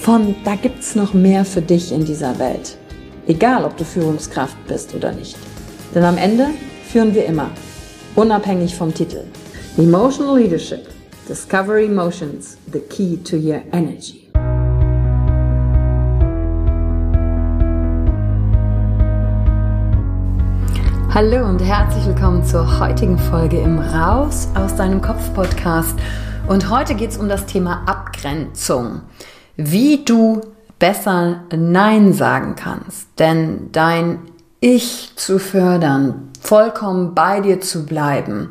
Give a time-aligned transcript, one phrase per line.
[0.00, 2.76] von da gibt's noch mehr für dich in dieser Welt.
[3.26, 5.36] Egal, ob du Führungskraft bist oder nicht.
[5.94, 6.46] Denn am Ende
[6.90, 7.50] führen wir immer,
[8.14, 9.24] unabhängig vom Titel.
[9.76, 10.88] Emotional Leadership.
[11.28, 14.30] Discover Emotions, the key to your energy.
[21.12, 25.96] Hallo und herzlich willkommen zur heutigen Folge im Raus aus deinem Kopf Podcast.
[26.46, 29.02] Und heute geht es um das Thema Abgrenzung
[29.58, 30.40] wie du
[30.78, 33.08] besser Nein sagen kannst.
[33.18, 34.20] Denn dein
[34.60, 38.50] Ich zu fördern, vollkommen bei dir zu bleiben,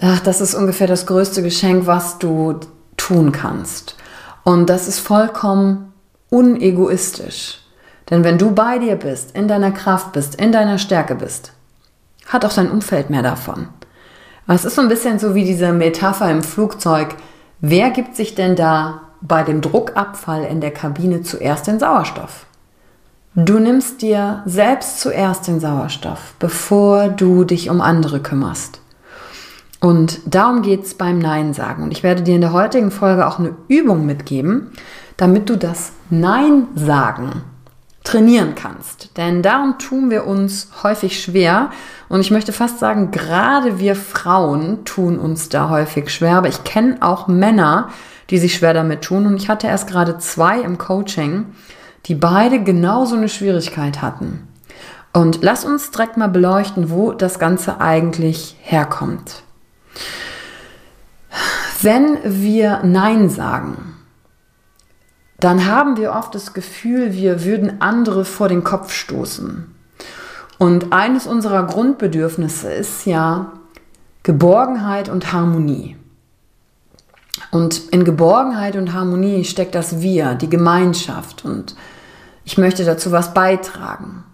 [0.00, 2.58] ach, das ist ungefähr das größte Geschenk, was du
[2.96, 3.96] tun kannst.
[4.44, 5.92] Und das ist vollkommen
[6.30, 7.58] unegoistisch.
[8.08, 11.52] Denn wenn du bei dir bist, in deiner Kraft bist, in deiner Stärke bist,
[12.26, 13.68] hat auch dein Umfeld mehr davon.
[14.46, 17.14] es ist so ein bisschen so wie diese Metapher im Flugzeug.
[17.60, 22.46] Wer gibt sich denn da bei dem Druckabfall in der Kabine zuerst den Sauerstoff.
[23.34, 28.80] Du nimmst dir selbst zuerst den Sauerstoff, bevor du dich um andere kümmerst.
[29.80, 31.84] Und darum geht es beim Nein sagen.
[31.84, 34.72] Und ich werde dir in der heutigen Folge auch eine Übung mitgeben,
[35.16, 37.42] damit du das Nein sagen
[38.02, 39.16] trainieren kannst.
[39.16, 41.70] Denn darum tun wir uns häufig schwer.
[42.08, 46.36] Und ich möchte fast sagen, gerade wir Frauen tun uns da häufig schwer.
[46.36, 47.90] Aber ich kenne auch Männer,
[48.30, 49.26] die sich schwer damit tun.
[49.26, 51.46] Und ich hatte erst gerade zwei im Coaching,
[52.06, 54.48] die beide genauso eine Schwierigkeit hatten.
[55.12, 59.42] Und lass uns direkt mal beleuchten, wo das Ganze eigentlich herkommt.
[61.82, 63.96] Wenn wir Nein sagen,
[65.40, 69.74] dann haben wir oft das Gefühl, wir würden andere vor den Kopf stoßen.
[70.58, 73.52] Und eines unserer Grundbedürfnisse ist ja
[74.22, 75.96] Geborgenheit und Harmonie.
[77.50, 81.44] Und in Geborgenheit und Harmonie steckt das Wir, die Gemeinschaft.
[81.44, 81.74] Und
[82.44, 84.24] ich möchte dazu was beitragen.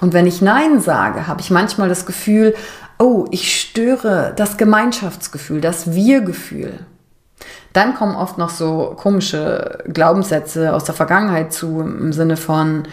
[0.00, 2.54] Und wenn ich Nein sage, habe ich manchmal das Gefühl,
[2.98, 6.80] oh, ich störe das Gemeinschaftsgefühl, das Wir-Gefühl.
[7.72, 12.84] Dann kommen oft noch so komische Glaubenssätze aus der Vergangenheit zu, im Sinne von,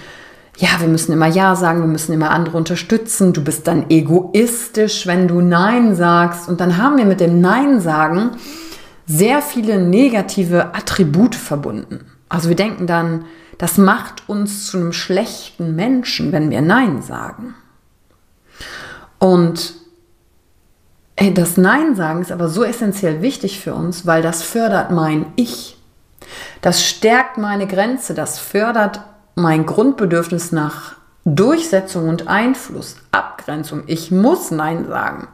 [0.58, 5.08] ja, wir müssen immer Ja sagen, wir müssen immer andere unterstützen, du bist dann egoistisch,
[5.08, 6.48] wenn du Nein sagst.
[6.48, 8.32] Und dann haben wir mit dem Nein sagen
[9.06, 12.12] sehr viele negative Attribute verbunden.
[12.30, 13.26] Also wir denken dann,
[13.58, 17.56] das macht uns zu einem schlechten Menschen, wenn wir Nein sagen.
[19.20, 19.76] Und
[21.16, 25.78] das Nein sagen ist aber so essentiell wichtig für uns, weil das fördert mein Ich.
[26.62, 29.02] Das stärkt meine Grenze, das fördert
[29.36, 33.84] mein Grundbedürfnis nach Durchsetzung und Einfluss, Abgrenzung.
[33.88, 35.28] Ich muss Nein sagen.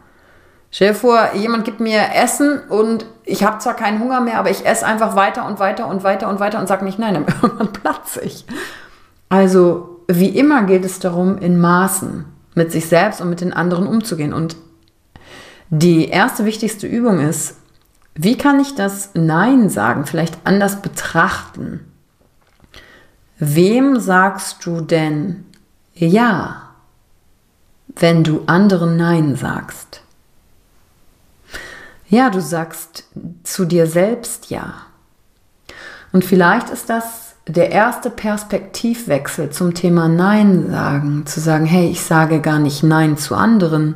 [0.72, 4.52] Stell dir vor, jemand gibt mir Essen und ich habe zwar keinen Hunger mehr, aber
[4.52, 7.74] ich esse einfach weiter und weiter und weiter und weiter und sage nicht nein, dann
[7.74, 8.46] platze ich.
[9.30, 12.26] Also wie immer gilt es darum, in Maßen
[12.56, 14.34] mit sich selbst und mit den anderen umzugehen.
[14.34, 14.56] Und
[15.70, 17.56] die erste wichtigste Übung ist,
[18.16, 21.92] wie kann ich das Nein sagen vielleicht anders betrachten?
[23.38, 25.46] Wem sagst du denn
[25.94, 26.74] Ja,
[27.96, 30.02] wenn du anderen Nein sagst?
[32.10, 33.06] Ja, du sagst
[33.44, 34.74] zu dir selbst ja.
[36.12, 42.02] Und vielleicht ist das der erste Perspektivwechsel zum Thema Nein sagen, zu sagen, hey, ich
[42.02, 43.96] sage gar nicht Nein zu anderen.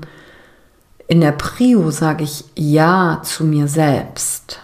[1.07, 4.60] In der Prio sage ich Ja zu mir selbst.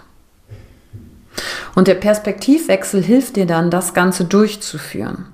[1.75, 5.25] Und der Perspektivwechsel hilft dir dann, das Ganze durchzuführen.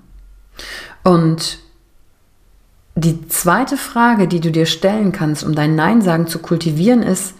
[1.03, 1.59] Und
[2.95, 7.35] die zweite Frage, die du dir stellen kannst, um dein Nein sagen zu kultivieren, ist,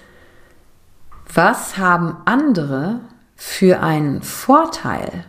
[1.36, 3.02] was haben andere
[3.36, 5.26] für einen Vorteil,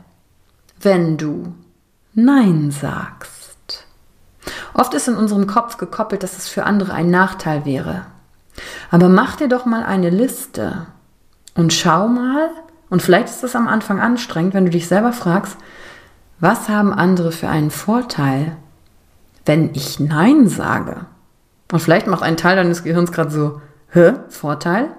[0.81, 1.55] wenn du
[2.14, 3.87] Nein sagst?
[4.73, 8.06] Oft ist in unserem Kopf gekoppelt, dass es für andere ein Nachteil wäre.
[8.91, 10.87] Aber mach dir doch mal eine Liste
[11.55, 12.50] und schau mal,
[12.88, 15.56] und vielleicht ist es am Anfang anstrengend, wenn du dich selber fragst,
[16.38, 18.56] was haben andere für einen Vorteil,
[19.44, 21.06] wenn ich Nein sage?
[21.73, 23.61] Und vielleicht macht ein Teil deines Gehirns gerade so,
[23.91, 24.91] hä, Vorteil?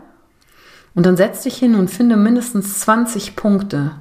[0.97, 3.91] Und dann setz dich hin und finde mindestens 20 Punkte.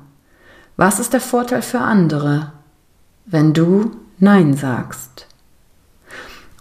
[0.78, 2.52] Was ist der Vorteil für andere,
[3.26, 5.26] wenn du Nein sagst?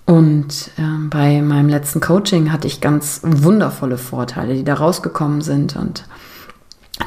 [0.03, 5.77] Und äh, bei meinem letzten Coaching hatte ich ganz wundervolle Vorteile, die da rausgekommen sind.
[5.77, 6.03] Und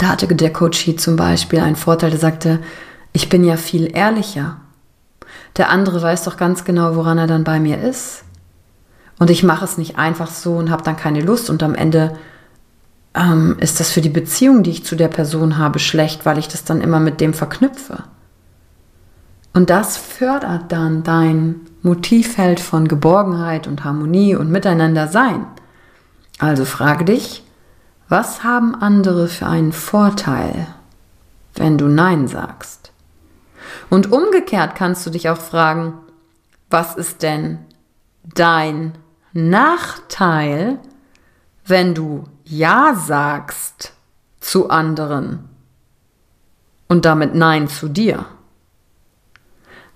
[0.00, 2.60] da hatte der Coach hier zum Beispiel einen Vorteil, der sagte,
[3.12, 4.56] ich bin ja viel ehrlicher.
[5.58, 8.24] Der andere weiß doch ganz genau, woran er dann bei mir ist.
[9.18, 12.16] Und ich mache es nicht einfach so und habe dann keine Lust und am Ende
[13.14, 16.48] ähm, ist das für die Beziehung, die ich zu der Person habe, schlecht, weil ich
[16.48, 18.04] das dann immer mit dem verknüpfe.
[19.54, 25.46] Und das fördert dann dein Motivfeld von Geborgenheit und Harmonie und Miteinander sein.
[26.38, 27.44] Also frage dich,
[28.08, 30.66] was haben andere für einen Vorteil,
[31.54, 32.92] wenn du Nein sagst?
[33.90, 35.94] Und umgekehrt kannst du dich auch fragen,
[36.70, 37.58] was ist denn
[38.22, 38.92] dein
[39.32, 40.78] Nachteil,
[41.66, 43.92] wenn du Ja sagst
[44.40, 45.48] zu anderen
[46.88, 48.26] und damit Nein zu dir?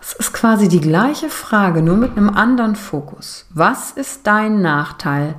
[0.01, 3.47] Es ist quasi die gleiche Frage, nur mit einem anderen Fokus.
[3.51, 5.37] Was ist dein Nachteil,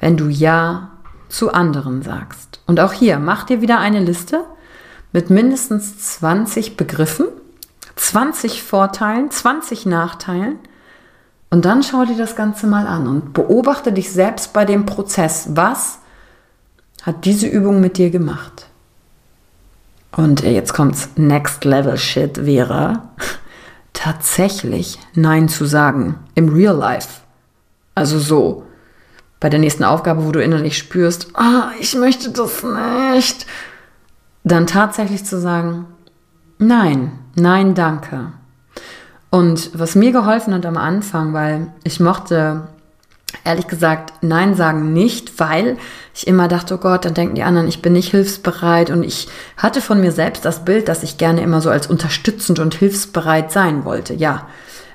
[0.00, 0.90] wenn du Ja
[1.30, 2.60] zu anderen sagst.
[2.66, 4.44] Und auch hier, mach dir wieder eine Liste
[5.12, 7.26] mit mindestens 20 Begriffen,
[7.96, 10.58] 20 Vorteilen, 20 Nachteilen.
[11.50, 15.48] Und dann schau dir das Ganze mal an und beobachte dich selbst bei dem Prozess.
[15.54, 15.98] Was
[17.02, 18.66] hat diese Übung mit dir gemacht?
[20.12, 23.02] Und jetzt kommt's, Next Level Shit wäre
[23.92, 27.20] tatsächlich Nein zu sagen im Real Life.
[27.94, 28.64] Also so,
[29.40, 32.62] bei der nächsten Aufgabe, wo du innerlich spürst, ah, ich möchte das
[33.14, 33.46] nicht,
[34.44, 35.86] dann tatsächlich zu sagen,
[36.58, 38.32] nein, nein, danke.
[39.30, 42.68] Und was mir geholfen hat am Anfang, weil ich mochte
[43.44, 45.76] ehrlich gesagt Nein sagen nicht, weil
[46.14, 49.28] ich immer dachte, oh Gott, dann denken die anderen, ich bin nicht hilfsbereit und ich
[49.56, 53.52] hatte von mir selbst das Bild, dass ich gerne immer so als unterstützend und hilfsbereit
[53.52, 54.46] sein wollte, ja.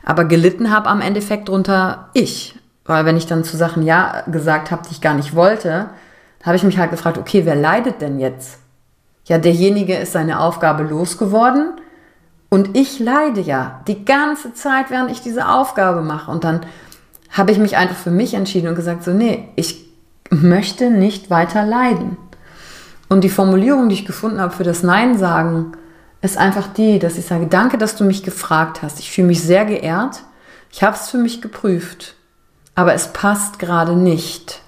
[0.03, 2.59] Aber gelitten habe am Endeffekt drunter ich.
[2.85, 5.89] Weil wenn ich dann zu Sachen Ja gesagt habe, die ich gar nicht wollte,
[6.43, 8.59] habe ich mich halt gefragt, okay, wer leidet denn jetzt?
[9.25, 11.73] Ja, derjenige ist seine Aufgabe losgeworden
[12.49, 16.29] und ich leide ja die ganze Zeit, während ich diese Aufgabe mache.
[16.29, 16.61] Und dann
[17.35, 19.85] habe ich mich einfach für mich entschieden und gesagt, so, nee, ich
[20.29, 22.17] möchte nicht weiter leiden.
[23.09, 25.73] Und die Formulierung, die ich gefunden habe für das Nein sagen,
[26.21, 28.99] ist einfach die, dass ich sage, danke, dass du mich gefragt hast.
[28.99, 30.23] Ich fühle mich sehr geehrt.
[30.71, 32.15] Ich habe es für mich geprüft
[32.75, 34.61] aber es passt gerade nicht.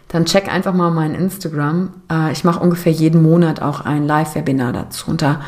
[0.09, 1.89] dann check einfach mal mein Instagram.
[2.11, 5.09] Äh, ich mache ungefähr jeden Monat auch ein Live-Webinar dazu.
[5.09, 5.41] Und da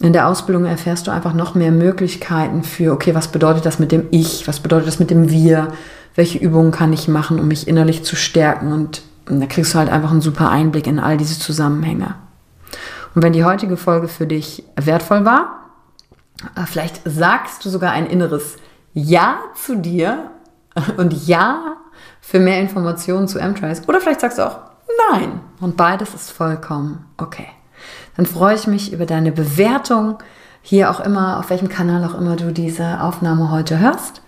[0.00, 3.92] in der Ausbildung erfährst du einfach noch mehr Möglichkeiten für, okay, was bedeutet das mit
[3.92, 5.68] dem Ich, was bedeutet das mit dem Wir,
[6.14, 8.72] welche Übungen kann ich machen, um mich innerlich zu stärken.
[8.72, 12.14] Und da kriegst du halt einfach einen super Einblick in all diese Zusammenhänge.
[13.14, 15.70] Und wenn die heutige Folge für dich wertvoll war,
[16.56, 18.56] äh, vielleicht sagst du sogar ein inneres
[18.94, 20.30] Ja zu dir
[20.96, 21.76] und Ja
[22.20, 23.82] für mehr Informationen zu M-Trice.
[23.88, 24.58] Oder vielleicht sagst du auch
[25.10, 25.40] nein.
[25.60, 27.48] Und beides ist vollkommen okay.
[28.16, 30.18] Dann freue ich mich über deine Bewertung,
[30.60, 34.22] hier auch immer, auf welchem Kanal auch immer du diese Aufnahme heute hörst.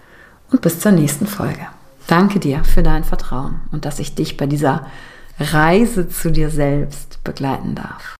[0.51, 1.67] Und bis zur nächsten Folge.
[2.07, 4.87] Danke dir für dein Vertrauen und dass ich dich bei dieser
[5.39, 8.20] Reise zu dir selbst begleiten darf.